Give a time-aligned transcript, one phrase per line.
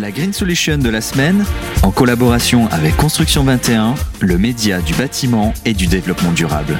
[0.00, 1.44] La Green Solution de la semaine,
[1.82, 6.78] en collaboration avec Construction 21, le média du bâtiment et du développement durable.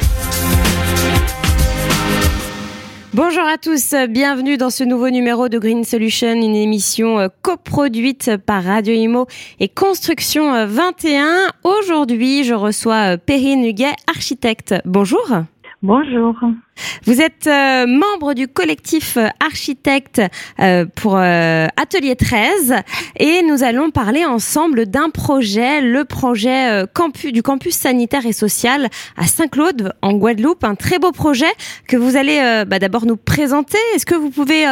[3.15, 8.37] Bonjour à tous, bienvenue dans ce nouveau numéro de Green Solution, une émission euh, coproduite
[8.45, 9.27] par Radio Imo
[9.61, 11.25] et Construction 21.
[11.25, 14.75] Euh, Aujourd'hui, je reçois euh, Perrine Huguet, architecte.
[14.85, 15.27] Bonjour.
[15.83, 16.35] Bonjour.
[17.05, 20.21] Vous êtes euh, membre du collectif euh, architecte
[20.61, 22.75] euh, pour Atelier 13
[23.19, 28.89] et nous allons parler ensemble d'un projet, le projet campus, du campus sanitaire et social
[29.17, 31.47] à Saint-Claude en Guadeloupe, un très beau projet
[31.89, 33.79] que vous allez bah, d'abord nous présenter.
[33.95, 34.67] Est-ce que vous pouvez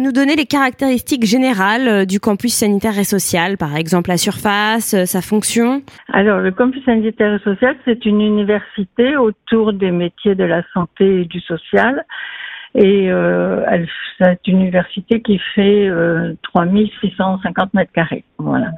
[0.00, 5.22] nous donner les caractéristiques générales du campus sanitaire et social, par exemple la surface, sa
[5.22, 5.82] fonction?
[6.12, 11.22] Alors le campus sanitaire et social, c'est une université autour des métiers de la santé
[11.22, 11.40] et du
[12.74, 13.64] Et euh,
[14.18, 18.24] c'est une université qui fait euh, 3650 mètres carrés.
[18.38, 18.72] Voilà.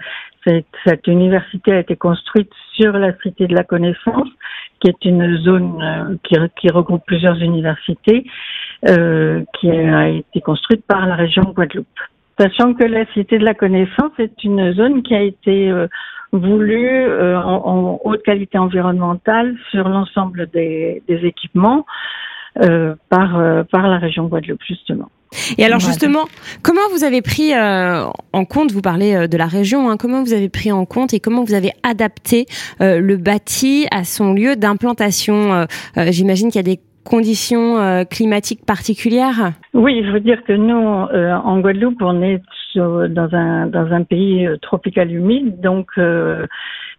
[0.47, 4.29] Cette, université a été construite sur la Cité de la Connaissance,
[4.81, 8.25] qui est une zone euh, qui, regroupe plusieurs universités,
[8.89, 11.87] euh, qui a été construite par la région Guadeloupe.
[12.39, 15.89] Sachant que la Cité de la Connaissance est une zone qui a été euh,
[16.33, 21.85] voulue en, haute qualité environnementale sur l'ensemble des équipements.
[22.59, 25.09] Euh, par, euh, par la région Guadeloupe, justement.
[25.57, 26.25] Et alors justement,
[26.65, 30.33] comment vous avez pris euh, en compte, vous parlez de la région, hein, comment vous
[30.33, 32.47] avez pris en compte et comment vous avez adapté
[32.81, 39.53] le bâti à son lieu d'implantation J'imagine qu'il y a des conditions climatiques particulières?
[39.73, 42.43] Oui, je veux dire que nous, en Guadeloupe, on est
[42.75, 45.93] dans un dans un pays tropical humide, donc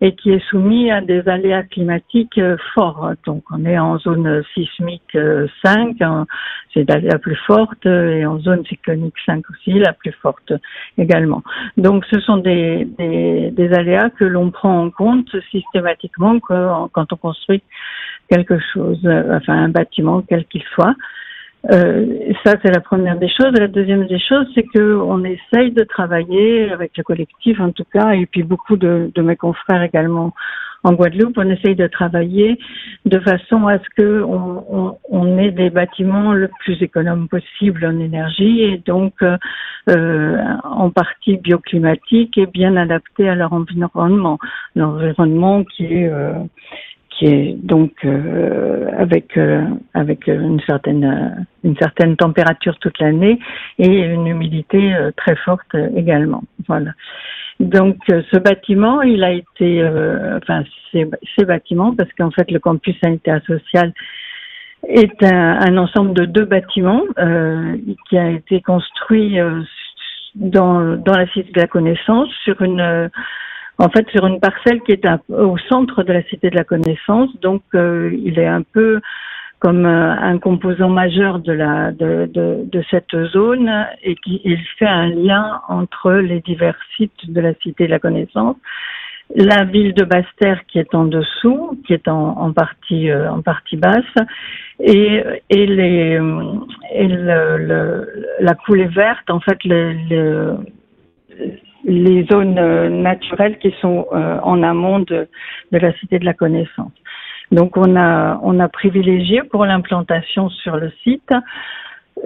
[0.01, 3.11] et qui est soumis à des aléas climatiques euh, forts.
[3.25, 5.15] Donc on est en zone sismique
[5.63, 6.25] 5, euh,
[6.73, 10.53] c'est la plus forte, et en zone cyclonique 5 aussi, la plus forte
[10.97, 11.43] également.
[11.77, 17.17] Donc ce sont des, des, des aléas que l'on prend en compte systématiquement quand on
[17.17, 17.61] construit
[18.31, 20.95] quelque chose, euh, enfin un bâtiment quel qu'il soit.
[21.69, 23.51] Euh, ça, c'est la première des choses.
[23.53, 27.85] La deuxième des choses, c'est que on essaye de travailler avec le collectif, en tout
[27.93, 30.33] cas, et puis beaucoup de, mes confrères également
[30.83, 32.57] en Guadeloupe, on essaye de travailler
[33.05, 37.99] de façon à ce que on, on, ait des bâtiments le plus économes possible en
[37.99, 39.37] énergie et donc euh,
[40.63, 44.39] en partie bioclimatique et bien adaptés à leur environnement,
[44.75, 46.33] l'environnement qui est euh,
[47.21, 53.39] qui donc euh, avec euh, avec une certaine euh, une certaine température toute l'année
[53.77, 56.43] et une humidité très forte également.
[56.67, 56.91] Voilà.
[57.59, 59.87] Donc ce bâtiment, il a été,
[60.37, 63.93] enfin ces, bâtiments, parce qu'en fait le campus sanitaire social
[64.87, 67.03] est un, un ensemble de deux bâtiments
[68.09, 69.37] qui a été construit
[70.33, 73.11] dans dans la cité de la connaissance sur une
[73.81, 77.29] en fait sur une parcelle qui est au centre de la cité de la connaissance.
[77.41, 79.01] Donc euh, il est un peu
[79.59, 86.13] comme euh, un composant majeur de cette zone et qui il fait un lien entre
[86.13, 88.57] les divers sites de la cité de la connaissance
[89.33, 93.77] la ville de Basse-Terre qui est en dessous, qui est en, partie euh, en partie
[93.77, 94.03] basse,
[94.81, 96.19] et, et les
[98.41, 100.57] la coulée verte, en fait, le
[101.83, 105.27] les zones euh, naturelles qui sont euh, en amont de,
[105.71, 106.91] la cité de la connaissance.
[107.51, 111.33] Donc on a on a privilégié pour l'implantation sur le site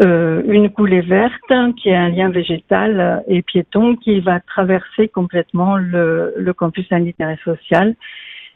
[0.04, 5.78] euh, une coulée verte qui est un lien végétal et piéton qui va traverser complètement
[5.78, 7.96] le, campus sanitaire et social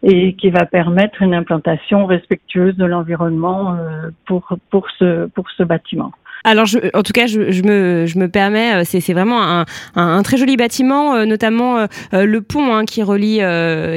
[0.03, 3.75] et qui va permettre une implantation respectueuse de l'environnement
[4.25, 6.11] pour pour ce pour ce bâtiment.
[6.44, 9.61] Alors, je, en tout cas, je, je, me, je me permets, euh, c'est vraiment un,
[9.95, 13.39] un, un, très joli bâtiment, euh, notamment le pont hein, qui relie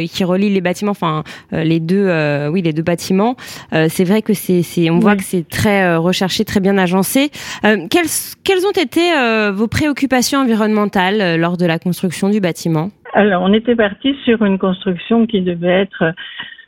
[0.09, 2.09] qui relie les bâtiments, enfin les deux,
[2.49, 3.37] oui, les deux bâtiments.
[3.71, 7.31] c'est vrai que c'est, on voit que c'est très recherché, très bien agencé.
[7.63, 8.11] quelles,
[8.45, 9.13] quelles ont été
[9.53, 12.91] vos préoccupations environnementales lors de la construction du bâtiment?
[13.15, 16.13] Alors, on était parti sur une construction qui devait être euh,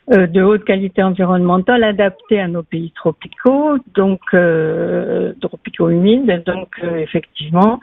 [0.07, 6.43] de haute qualité environnementale adaptée à nos pays tropicaux, donc euh, tropicaux humides.
[6.45, 7.79] Donc, euh, effectivement,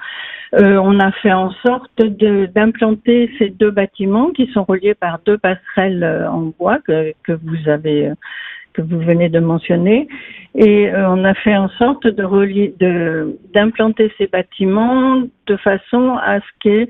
[0.54, 5.38] euh, on a fait en sorte d'implanter ces deux bâtiments qui sont reliés par deux
[5.38, 8.12] passerelles euh, en bois que, vous avez
[8.72, 10.06] que vous venez de mentionner.
[10.54, 16.88] Et on a fait en sorte de, d'implanter ces bâtiments de façon à ce qu'il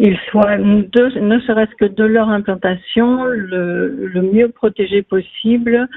[0.00, 5.88] ils soient, ne serait-ce que de leur implantation, le, le mieux protégé possible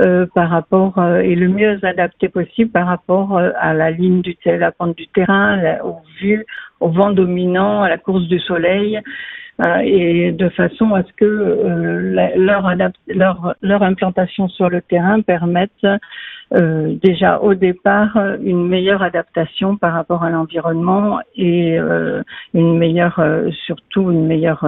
[0.00, 4.22] euh, par rapport euh, et le mieux adapté possible par rapport euh, à la ligne
[4.22, 6.44] du la pente du terrain, aux vues,
[6.80, 8.98] au vent dominant, à la course du soleil.
[9.84, 11.24] et de façon à ce que
[12.36, 12.74] leur,
[13.06, 15.86] leur, leur implantation sur le terrain permette
[16.52, 23.18] euh, déjà au départ une meilleure adaptation par rapport à l'environnement et euh, une meilleure,
[23.18, 24.66] euh, surtout une meilleure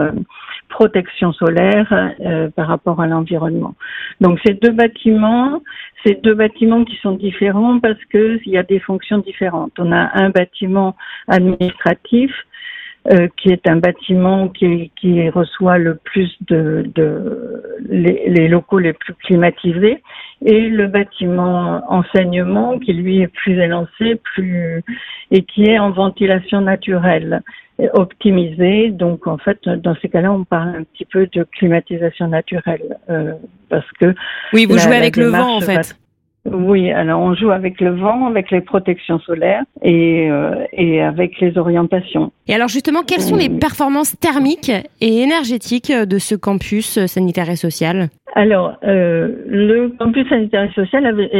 [0.68, 2.14] protection solaire
[2.56, 3.74] par rapport à l'environnement.
[4.20, 5.62] Donc ces deux bâtiments,
[6.04, 9.72] ces deux bâtiments qui sont différents parce que il y a des fonctions différentes.
[9.78, 10.96] On a un bâtiment
[11.28, 12.32] administratif
[13.10, 18.78] euh, qui est un bâtiment qui, qui reçoit le plus de, de les, les, locaux
[18.78, 20.02] les plus climatisés,
[20.44, 24.82] et le bâtiment enseignement qui lui est plus élancé, plus
[25.30, 27.42] et qui est en ventilation naturelle
[27.92, 28.90] optimisée.
[28.90, 33.32] Donc en fait, dans ces cas-là, on parle un petit peu de climatisation naturelle euh,
[33.68, 34.14] parce que
[34.52, 35.96] oui, vous jouez avec le vent en fait.
[36.58, 41.38] Oui, alors on joue avec le vent, avec les protections solaires et, euh, et avec
[41.40, 42.32] les orientations.
[42.48, 47.56] Et alors justement, quelles sont les performances thermiques et énergétiques de ce campus sanitaire et
[47.56, 48.08] social?
[48.34, 51.30] Alors, euh, le campus sanitaire et social avait,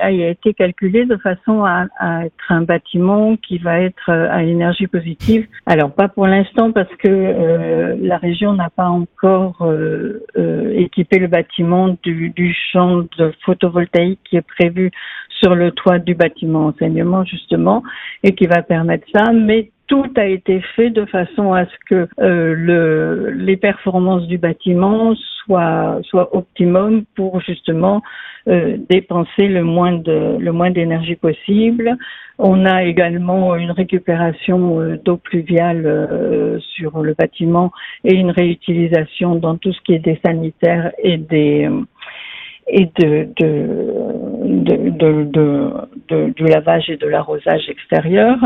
[0.00, 1.86] a, été calculé de façon à,
[2.24, 5.46] être un bâtiment qui va être euh, à énergie positive.
[5.66, 10.20] Alors, pas pour l'instant parce que euh, la région n'a pas encore euh,
[10.74, 14.92] équipé le bâtiment du, du champ de photovoltaïque qui est prévu
[15.40, 17.82] sur le toit du bâtiment enseignement justement
[18.22, 19.32] et qui va permettre ça.
[19.32, 24.38] Mais tout a été fait de façon à ce que euh, le, les performances du
[24.38, 28.00] bâtiment soient, soient optimum pour justement
[28.46, 31.96] euh, dépenser le moins de le d'énergie possible.
[32.38, 37.72] On a également une récupération euh, d'eau pluviale sur le bâtiment
[38.04, 41.68] et une réutilisation dans tout ce qui est des sanitaires et des
[42.68, 43.28] et de,
[46.36, 48.38] du lavage et de l'arrosage extérieur.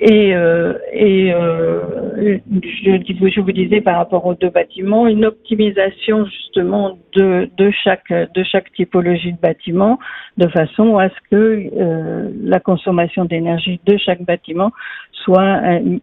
[0.00, 6.98] Et, euh, et euh, je, vous disais par rapport aux deux bâtiments, une optimisation justement
[7.14, 7.48] de,
[7.82, 9.98] chaque, de chaque typologie de bâtiment,
[10.36, 14.70] de façon à ce que euh, la consommation d'énergie de chaque bâtiment
[15.12, 15.60] soit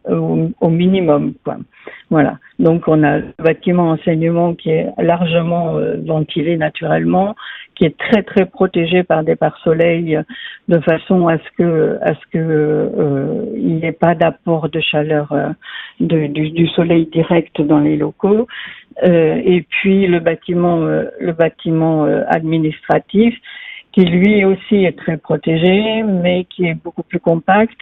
[0.09, 1.33] au, minimum.
[1.43, 1.57] Quoi.
[2.09, 2.37] Voilà.
[2.59, 7.35] Donc on a le bâtiment enseignement qui est largement euh, ventilé naturellement,
[7.75, 10.19] qui est très très protégé par des pare-soleil
[10.67, 15.49] de façon à ce que à ce que euh, il pas d'apport de chaleur euh,
[15.99, 18.47] du, soleil direct dans les locaux.
[19.03, 20.79] et puis le bâtiment
[21.19, 23.35] le bâtiment administratif
[23.91, 27.81] qui lui aussi est très protégé, mais qui est beaucoup plus compact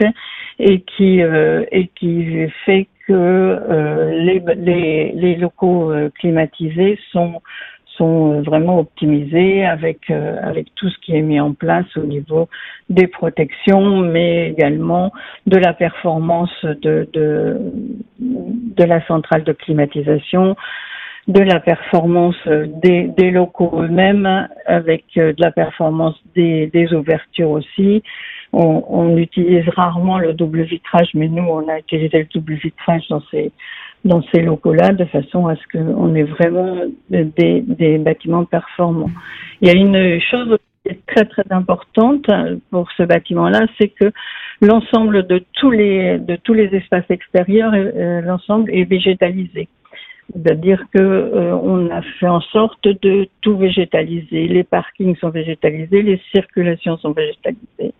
[0.59, 7.41] et qui et qui fait que euh, les, les, locaux euh, climatisés sont
[7.97, 12.49] sont vraiment optimisés avec euh, avec tout ce qui est mis en place au niveau
[12.89, 15.11] des protections, mais également
[15.47, 17.57] de la performance de de,
[18.19, 20.55] de la centrale de climatisation,
[21.27, 28.03] de la performance des, des locaux eux-mêmes, avec de la performance des, des ouvertures aussi,
[28.51, 33.07] on, on, utilise rarement le double vitrage, mais nous, on a utilisé le double vitrage
[33.09, 33.51] dans ces
[34.03, 36.77] dans ces locaux-là, de façon à ce qu'on ait vraiment
[37.09, 39.11] des, des bâtiments performants.
[39.61, 42.25] Il y a une chose qui est très très importante
[42.69, 44.11] pour ce bâtiment-là, c'est que
[44.61, 49.67] l'ensemble de tous les de tous les espaces extérieurs, euh, l'ensemble est végétalisé.
[50.33, 54.47] C'est-à-dire que euh, on a fait en sorte de tout végétaliser.
[54.47, 57.93] Les parkings sont végétalisés, les circulations sont végétalisées,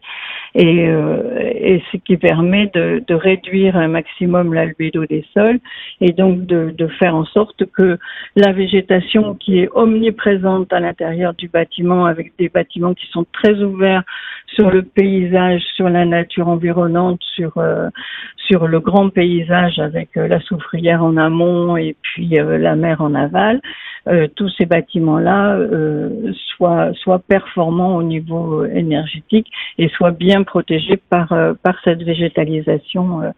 [0.55, 5.59] et, euh, et ce qui permet de, de, réduire un maximum l'albédo des sols
[5.99, 7.97] et donc de, de, faire en sorte que
[8.35, 13.61] la végétation qui est omniprésente à l'intérieur du bâtiment, avec des bâtiments qui sont très
[13.63, 14.03] ouverts
[14.47, 17.89] sur le paysage, sur la nature environnante, sur euh,
[18.37, 23.15] sur le grand paysage avec la soufrière en amont et puis euh, la mer en
[23.15, 23.61] aval,
[24.07, 30.97] euh, tous ces bâtiments-là euh, soient, soient performants au niveau énergétique et soient bien protégés
[31.09, 33.33] par, par cette végétalisation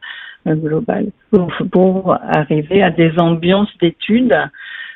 [0.48, 1.08] globale.
[1.72, 4.36] Pour, arriver à des ambiances d'études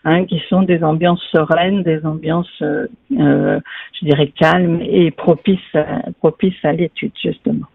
[0.05, 2.87] hein, qui sont des ambiances sereines, des ambiances, euh,
[3.19, 3.59] euh,
[3.99, 7.65] je dirais, calmes et propices, à, propices à l'étude, justement.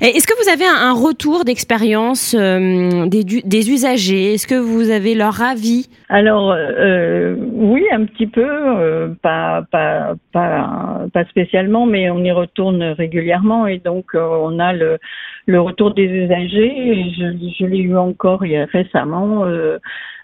[0.00, 4.34] Est-ce que vous avez un, retour d'expérience euh, des, des, usagers?
[4.34, 5.88] Est-ce que vous avez leur avis?
[6.08, 12.82] Alors, euh, oui, un petit peu, pas, pas, pas, pas spécialement, mais on y retourne
[12.82, 14.98] régulièrement et donc on a le,
[15.46, 16.72] le retour des usagers.
[16.76, 17.24] Et je,
[17.58, 19.44] je l'ai eu encore il y a récemment.
[19.44, 19.78] Euh,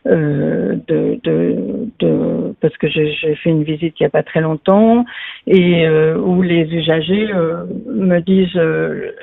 [0.06, 5.04] de, de, de, parce que j'ai fait une visite il n'y a pas très longtemps
[5.46, 8.60] et euh, où les usagers euh, me disent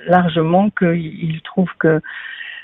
[0.08, 2.00] largement qu'ils trouvent que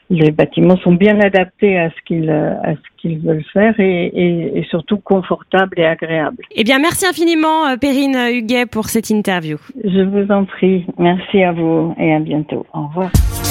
[0.09, 4.59] les bâtiments sont bien adaptés à ce qu'ils à ce qu'ils veulent faire et, et,
[4.59, 6.43] et, surtout confortables et agréables.
[6.55, 9.57] Eh bien, merci infiniment, euh, Perrine Huguet, pour cette interview.
[9.83, 10.85] Je vous en prie.
[10.97, 12.65] Merci à vous et à bientôt.
[12.73, 13.11] Au revoir.